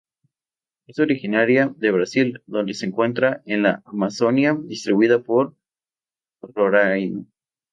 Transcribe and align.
Es 0.87 0.97
originaria 0.97 1.71
de 1.77 1.91
Brasil 1.91 2.41
donde 2.47 2.73
se 2.73 2.87
encuentra 2.87 3.43
en 3.45 3.61
la 3.61 3.83
Amazonia, 3.85 4.57
distribuida 4.59 5.19
por 5.21 5.55
Roraima. 6.41 7.23